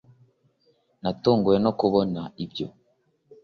[1.01, 2.67] natunguwe no kubona ibyo